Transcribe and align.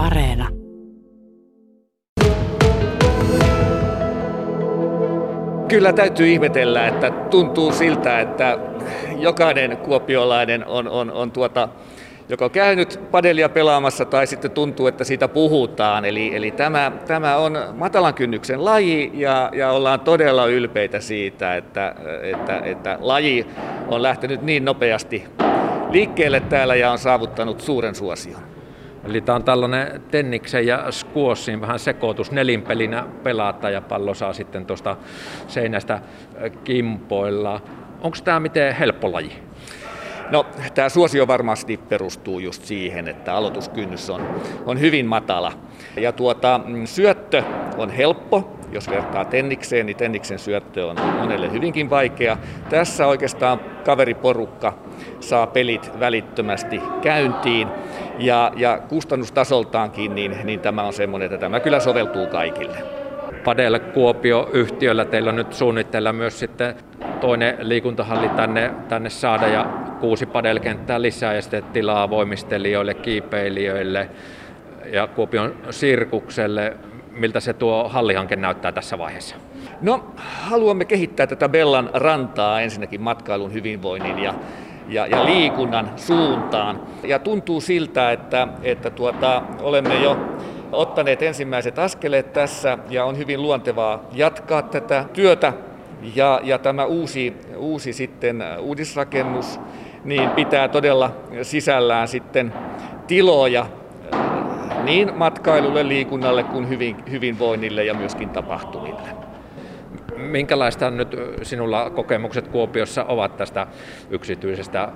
Areena. 0.00 0.48
Kyllä 5.68 5.92
täytyy 5.92 6.28
ihmetellä, 6.28 6.86
että 6.86 7.10
tuntuu 7.10 7.72
siltä, 7.72 8.20
että 8.20 8.58
jokainen 9.18 9.76
kuopiolainen 9.76 10.66
on, 10.66 10.88
on, 10.88 11.12
on 11.12 11.30
tuota, 11.30 11.68
joko 12.28 12.48
käynyt 12.48 13.00
padelia 13.10 13.48
pelaamassa 13.48 14.04
tai 14.04 14.26
sitten 14.26 14.50
tuntuu, 14.50 14.86
että 14.86 15.04
siitä 15.04 15.28
puhutaan. 15.28 16.04
Eli, 16.04 16.36
eli 16.36 16.50
tämä, 16.50 16.92
tämä 17.06 17.36
on 17.36 17.58
matalan 17.74 18.14
kynnyksen 18.14 18.64
laji 18.64 19.10
ja, 19.14 19.50
ja 19.54 19.70
ollaan 19.70 20.00
todella 20.00 20.46
ylpeitä 20.46 21.00
siitä, 21.00 21.56
että, 21.56 21.94
että, 22.22 22.60
että 22.64 22.98
laji 23.00 23.46
on 23.88 24.02
lähtenyt 24.02 24.42
niin 24.42 24.64
nopeasti 24.64 25.24
liikkeelle 25.90 26.40
täällä 26.40 26.74
ja 26.74 26.90
on 26.90 26.98
saavuttanut 26.98 27.60
suuren 27.60 27.94
suosion. 27.94 28.59
Eli 29.04 29.20
tämä 29.20 29.36
on 29.36 29.44
tällainen 29.44 30.02
tenniksen 30.10 30.66
ja 30.66 30.86
squashin 30.90 31.60
vähän 31.60 31.78
sekoitus. 31.78 32.30
Nelinpelinä 32.30 33.06
pelata 33.22 33.70
ja 33.70 33.80
pallo 33.80 34.14
saa 34.14 34.32
sitten 34.32 34.66
tuosta 34.66 34.96
seinästä 35.48 36.00
kimpoilla. 36.64 37.60
Onko 38.00 38.16
tämä 38.24 38.40
miten 38.40 38.74
helppo 38.74 39.12
laji? 39.12 39.32
No, 40.30 40.46
tämä 40.74 40.88
suosio 40.88 41.26
varmasti 41.26 41.76
perustuu 41.76 42.38
just 42.38 42.64
siihen, 42.64 43.08
että 43.08 43.34
aloituskynnys 43.34 44.10
on, 44.10 44.26
on 44.66 44.80
hyvin 44.80 45.06
matala. 45.06 45.52
Ja 45.96 46.12
tuota, 46.12 46.60
mm, 46.66 46.86
syöttö 46.86 47.42
on 47.76 47.90
helppo, 47.90 48.50
jos 48.72 48.90
vertaa 48.90 49.24
tennikseen, 49.24 49.86
niin 49.86 49.96
tenniksen 49.96 50.38
syöttö 50.38 50.86
on 50.86 50.96
monelle 51.18 51.52
hyvinkin 51.52 51.90
vaikea. 51.90 52.36
Tässä 52.68 53.06
oikeastaan 53.06 53.60
kaveriporukka 53.84 54.78
saa 55.20 55.46
pelit 55.46 55.90
välittömästi 56.00 56.82
käyntiin 57.02 57.68
ja, 58.18 58.52
ja 58.56 58.78
kustannustasoltaankin 58.88 60.14
niin, 60.14 60.36
niin 60.44 60.60
tämä 60.60 60.82
on 60.82 60.92
semmoinen, 60.92 61.26
että 61.26 61.38
tämä 61.38 61.60
kyllä 61.60 61.80
soveltuu 61.80 62.26
kaikille. 62.26 62.76
Padel 63.44 63.78
Kuopio-yhtiöllä 63.78 65.04
teillä 65.04 65.30
on 65.30 65.36
nyt 65.36 65.52
suunnitteilla 65.52 66.12
myös 66.12 66.38
sitten 66.38 66.74
toinen 67.20 67.56
liikuntahalli 67.60 68.28
tänne, 68.28 68.70
tänne 68.88 69.10
saada 69.10 69.46
ja 69.46 69.79
kuusi 70.00 70.26
padelkenttää 70.26 71.02
lisää 71.02 71.34
ja 71.34 71.42
sitten 71.42 71.64
tilaa 71.64 72.10
voimistelijoille, 72.10 72.94
kiipeilijöille 72.94 74.10
ja 74.92 75.06
Kuopion 75.06 75.54
sirkukselle. 75.70 76.76
Miltä 77.10 77.40
se 77.40 77.52
tuo 77.52 77.88
hallihanke 77.88 78.36
näyttää 78.36 78.72
tässä 78.72 78.98
vaiheessa? 78.98 79.36
No, 79.82 80.04
haluamme 80.16 80.84
kehittää 80.84 81.26
tätä 81.26 81.48
Bellan 81.48 81.90
rantaa 81.94 82.60
ensinnäkin 82.60 83.00
matkailun 83.00 83.52
hyvinvoinnin 83.52 84.18
ja, 84.18 84.34
ja, 84.88 85.06
ja 85.06 85.24
liikunnan 85.24 85.90
suuntaan. 85.96 86.80
Ja 87.04 87.18
tuntuu 87.18 87.60
siltä, 87.60 88.12
että, 88.12 88.48
että 88.62 88.90
tuota, 88.90 89.42
olemme 89.60 90.02
jo 90.02 90.18
ottaneet 90.72 91.22
ensimmäiset 91.22 91.78
askeleet 91.78 92.32
tässä 92.32 92.78
ja 92.90 93.04
on 93.04 93.18
hyvin 93.18 93.42
luontevaa 93.42 94.04
jatkaa 94.12 94.62
tätä 94.62 95.04
työtä. 95.12 95.52
Ja, 96.14 96.40
ja 96.42 96.58
tämä 96.58 96.84
uusi, 96.84 97.36
uusi 97.56 97.92
sitten 97.92 98.44
uudisrakennus 98.60 99.60
niin 100.04 100.30
pitää 100.30 100.68
todella 100.68 101.12
sisällään 101.42 102.08
sitten 102.08 102.52
tiloja 103.06 103.66
niin 104.84 105.14
matkailulle, 105.14 105.88
liikunnalle 105.88 106.42
kuin 106.42 106.68
hyvin, 106.68 106.96
hyvinvoinnille 107.10 107.84
ja 107.84 107.94
myöskin 107.94 108.28
tapahtumille. 108.28 109.08
Minkälaista 110.16 110.90
nyt 110.90 111.16
sinulla 111.42 111.90
kokemukset 111.90 112.48
Kuopiossa 112.48 113.04
ovat 113.04 113.36
tästä 113.36 113.66
yksityisestä 114.10 114.88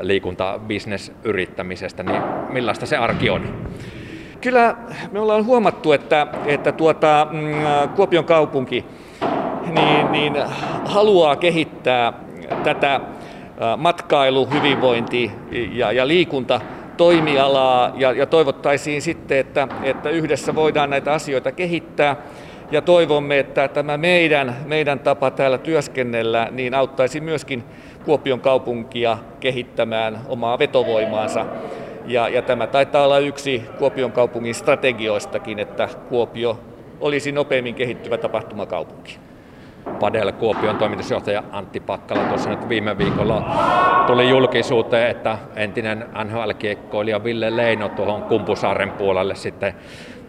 liikuntabisnesyrittämisestä, 0.00 2.02
niin 2.02 2.22
millaista 2.48 2.86
se 2.86 2.96
arki 2.96 3.30
on? 3.30 3.66
Kyllä 4.40 4.76
me 5.12 5.20
ollaan 5.20 5.46
huomattu, 5.46 5.92
että, 5.92 6.26
että 6.46 6.72
tuota, 6.72 7.26
mm, 7.30 7.38
Kuopion 7.96 8.24
kaupunki 8.24 8.84
niin, 9.66 10.12
niin 10.12 10.32
haluaa 10.84 11.36
kehittää 11.36 12.12
tätä 12.64 13.00
matkailu, 13.76 14.46
hyvinvointi 14.46 15.30
ja, 15.72 15.92
ja 15.92 16.08
liikunta 16.08 16.60
toimialaa 16.96 17.92
ja, 17.96 18.12
ja 18.12 18.26
toivottaisiin 18.26 19.02
sitten, 19.02 19.38
että, 19.38 19.68
että 19.82 20.10
yhdessä 20.10 20.54
voidaan 20.54 20.90
näitä 20.90 21.12
asioita 21.12 21.52
kehittää 21.52 22.16
ja 22.70 22.82
toivomme, 22.82 23.38
että 23.38 23.68
tämä 23.68 23.96
meidän, 23.96 24.56
meidän 24.66 24.98
tapa 24.98 25.30
täällä 25.30 25.58
työskennellä 25.58 26.48
niin 26.50 26.74
auttaisi 26.74 27.20
myöskin 27.20 27.64
Kuopion 28.04 28.40
kaupunkia 28.40 29.18
kehittämään 29.40 30.20
omaa 30.28 30.58
vetovoimaansa. 30.58 31.46
Ja, 32.06 32.28
ja 32.28 32.42
tämä 32.42 32.66
taitaa 32.66 33.04
olla 33.04 33.18
yksi 33.18 33.62
Kuopion 33.78 34.12
kaupungin 34.12 34.54
strategioistakin, 34.54 35.58
että 35.58 35.88
Kuopio 36.08 36.60
olisi 37.00 37.32
nopeimmin 37.32 37.74
kehittyvä 37.74 38.18
tapahtumakaupunki. 38.18 39.18
Padel 40.00 40.32
Kuopion 40.32 40.76
toimitusjohtaja 40.76 41.42
Antti 41.52 41.80
Pakkala 41.80 42.24
tuossa 42.24 42.50
nyt 42.50 42.68
viime 42.68 42.98
viikolla 42.98 43.56
tuli 44.06 44.28
julkisuuteen, 44.28 45.10
että 45.10 45.38
entinen 45.56 46.06
NHL-kiekkoilija 46.24 47.24
Ville 47.24 47.56
Leino 47.56 47.88
tuohon 47.88 48.22
Kumpusaaren 48.22 48.90
puolelle 48.90 49.34
sitten 49.34 49.74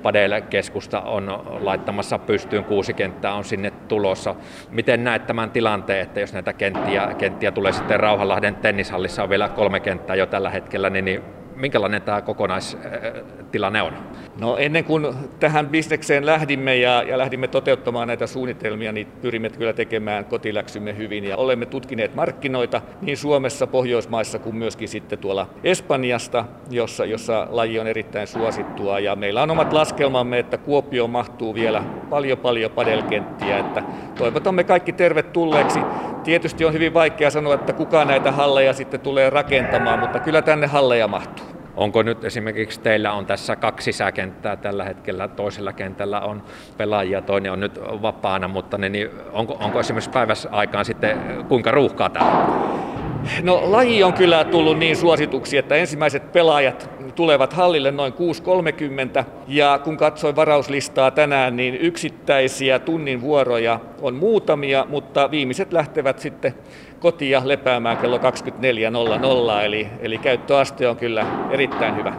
Padel-keskusta 0.03 1.01
on 1.01 1.43
laittamassa 1.59 2.19
pystyyn, 2.19 2.63
kuusi 2.63 2.93
kenttää 2.93 3.33
on 3.33 3.43
sinne 3.43 3.71
tulossa. 3.71 4.35
Miten 4.69 5.03
näet 5.03 5.27
tämän 5.27 5.51
tilanteen, 5.51 6.01
että 6.01 6.19
jos 6.19 6.33
näitä 6.33 6.53
kenttiä, 6.53 7.15
kenttiä 7.17 7.51
tulee 7.51 7.71
sitten 7.71 7.99
Rauhanlahden 7.99 8.55
tennishallissa 8.55 9.23
on 9.23 9.29
vielä 9.29 9.49
kolme 9.49 9.79
kenttää 9.79 10.15
jo 10.15 10.25
tällä 10.25 10.49
hetkellä, 10.49 10.89
niin, 10.89 11.05
niin 11.05 11.21
minkälainen 11.55 12.01
tämä 12.01 12.21
kokonaistilanne 12.21 13.81
on? 13.81 13.93
No 14.39 14.57
ennen 14.57 14.83
kuin 14.83 15.07
tähän 15.39 15.67
bisnekseen 15.67 16.25
lähdimme 16.25 16.75
ja, 16.75 17.03
ja 17.03 17.17
lähdimme 17.17 17.47
toteuttamaan 17.47 18.07
näitä 18.07 18.27
suunnitelmia, 18.27 18.91
niin 18.91 19.07
pyrimme 19.21 19.49
kyllä 19.49 19.73
tekemään 19.73 20.25
kotiläksymme 20.25 20.97
hyvin 20.97 21.23
ja 21.23 21.37
olemme 21.37 21.65
tutkineet 21.65 22.15
markkinoita 22.15 22.81
niin 23.01 23.17
Suomessa, 23.17 23.67
Pohjoismaissa 23.67 24.39
kuin 24.39 24.55
myöskin 24.55 24.87
sitten 24.87 25.19
tuolla 25.19 25.49
Espanjasta, 25.63 26.45
jossa, 26.69 27.05
jossa 27.05 27.47
laji 27.49 27.79
on 27.79 27.87
erittäin 27.87 28.27
suosittua 28.27 28.99
ja 28.99 29.15
meillä 29.15 29.43
on 29.43 29.51
omat 29.51 29.73
laskelmamme, 29.73 30.39
että 30.39 30.57
Kuopio 30.57 31.07
mahtuu 31.07 31.53
vielä 31.53 31.83
paljon 32.09 32.37
paljon 32.37 32.71
padelkenttiä, 32.71 33.57
että 33.57 33.83
toivotamme 34.17 34.63
kaikki 34.63 34.93
tervetulleeksi. 34.93 35.79
Tietysti 36.23 36.65
on 36.65 36.73
hyvin 36.73 36.93
vaikea 36.93 37.29
sanoa, 37.29 37.53
että 37.53 37.73
kuka 37.73 38.05
näitä 38.05 38.31
halleja 38.31 38.73
sitten 38.73 38.99
tulee 38.99 39.29
rakentamaan, 39.29 39.99
mutta 39.99 40.19
kyllä 40.19 40.41
tänne 40.41 40.67
halleja 40.67 41.07
mahtuu. 41.07 41.45
Onko 41.75 42.03
nyt 42.03 42.23
esimerkiksi 42.23 42.79
teillä 42.79 43.13
on 43.13 43.25
tässä 43.25 43.55
kaksi 43.55 43.85
sisäkenttää 43.85 44.55
tällä 44.55 44.83
hetkellä, 44.83 45.27
toisella 45.27 45.73
kentällä 45.73 46.21
on 46.21 46.43
pelaajia, 46.77 47.21
toinen 47.21 47.51
on 47.51 47.59
nyt 47.59 47.79
vapaana, 48.01 48.47
mutta 48.47 48.77
niin 48.77 49.09
onko, 49.31 49.57
onko 49.59 49.79
esimerkiksi 49.79 50.09
päivässä 50.09 50.49
aikaan 50.51 50.85
sitten 50.85 51.17
kuinka 51.47 51.71
ruuhkaa 51.71 52.09
täällä? 52.09 53.02
No 53.43 53.61
laji 53.71 54.03
on 54.03 54.13
kyllä 54.13 54.43
tullut 54.43 54.77
niin 54.77 54.95
suosituksi, 54.95 55.57
että 55.57 55.75
ensimmäiset 55.75 56.31
pelaajat 56.31 56.89
tulevat 57.15 57.53
hallille 57.53 57.91
noin 57.91 58.13
6.30 58.13 59.23
ja 59.47 59.79
kun 59.83 59.97
katsoin 59.97 60.35
varauslistaa 60.35 61.11
tänään, 61.11 61.55
niin 61.55 61.75
yksittäisiä 61.75 62.79
tunnin 62.79 63.21
vuoroja 63.21 63.79
on 64.01 64.15
muutamia, 64.15 64.85
mutta 64.89 65.31
viimeiset 65.31 65.73
lähtevät 65.73 66.19
sitten 66.19 66.53
kotia 66.99 67.41
lepäämään 67.45 67.97
kello 67.97 68.17
24.00, 68.17 69.63
eli, 69.63 69.87
eli 69.99 70.17
käyttöaste 70.17 70.87
on 70.87 70.95
kyllä 70.95 71.25
erittäin 71.51 71.95
hyvä. 71.95 72.13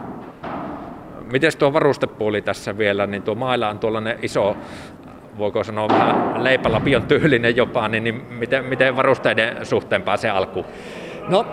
Miten 1.31 1.51
tuo 1.59 1.73
varustepuoli 1.73 2.41
tässä 2.41 2.77
vielä, 2.77 3.07
niin 3.07 3.23
tuo 3.23 3.35
maila 3.35 3.69
on 3.69 3.79
tuollainen 3.79 4.19
iso 4.21 4.57
voiko 5.37 5.63
sanoa 5.63 5.87
vähän 5.87 6.43
leipälapion 6.43 7.03
tyylinen 7.03 7.55
jopa, 7.55 7.87
niin, 7.87 8.03
niin 8.03 8.21
miten, 8.29 8.65
miten 8.65 8.95
varusteiden 8.95 9.65
suhteen 9.65 10.01
pääsee 10.01 10.31
alkuun? 10.31 10.65
No, 11.27 11.45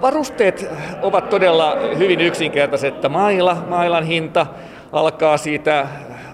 varusteet 0.00 0.68
ovat 1.02 1.28
todella 1.28 1.76
hyvin 1.98 2.20
yksinkertaiset. 2.20 2.94
Maila, 3.08 3.56
mailan 3.68 4.04
hinta 4.04 4.46
alkaa 4.92 5.36
siitä 5.36 5.86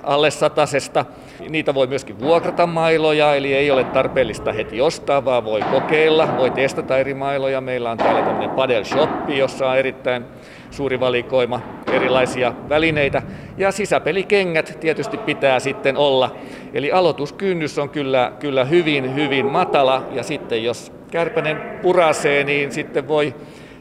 alle 0.03 0.31
satasesta. 0.31 1.05
Niitä 1.49 1.75
voi 1.75 1.87
myöskin 1.87 2.21
vuokrata 2.21 2.67
mailoja, 2.67 3.35
eli 3.35 3.55
ei 3.55 3.71
ole 3.71 3.85
tarpeellista 3.85 4.53
heti 4.53 4.81
ostaa, 4.81 5.25
vaan 5.25 5.45
voi 5.45 5.61
kokeilla, 5.63 6.29
voi 6.37 6.51
testata 6.51 6.99
eri 6.99 7.15
mailoja. 7.15 7.61
Meillä 7.61 7.91
on 7.91 7.99
täällä 7.99 8.23
tämmöinen 8.23 8.51
Padel 8.51 8.85
Shoppi, 8.85 9.39
jossa 9.39 9.71
on 9.71 9.79
erittäin 9.79 10.25
suuri 10.71 11.01
valikoima 11.01 11.61
erilaisia 11.93 12.53
välineitä. 12.69 13.23
Ja 13.59 13.73
sisäpelikengät 13.73 14.77
tietysti 14.81 15.17
pitää 15.17 15.61
sitten 15.61 15.97
olla. 15.97 16.37
Eli 16.75 16.93
aloituskynnys 16.93 17.79
on 17.79 17.91
kyllä, 17.91 18.33
kyllä 18.41 18.65
hyvin, 18.65 19.15
hyvin 19.15 19.47
matala. 19.47 20.03
Ja 20.13 20.23
sitten 20.23 20.65
jos 20.65 20.93
kärpänen 21.11 21.63
purasee, 21.83 22.45
niin 22.45 22.73
sitten 22.73 23.09
voi 23.09 23.35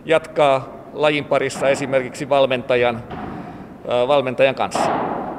jatkaa 0.06 0.80
lajin 0.94 1.26
parissa 1.26 1.70
esimerkiksi 1.70 2.30
valmentajan, 2.30 3.04
valmentajan 4.08 4.56
kanssa. 4.56 4.90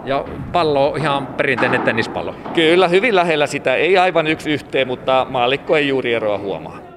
Ja 0.04 0.24
pallo 0.52 0.96
ihan 0.96 1.26
perinteinen 1.26 1.82
tennispallo? 1.82 2.34
Kyllä, 2.54 2.88
hyvin 2.88 3.16
lähellä 3.16 3.46
sitä. 3.46 3.74
Ei 3.74 3.98
aivan 3.98 4.26
yksi 4.26 4.50
yhteen, 4.50 4.86
mutta 4.86 5.26
maalikko 5.30 5.76
ei 5.76 5.88
juuri 5.88 6.14
eroa 6.14 6.38
huomaa. 6.38 6.89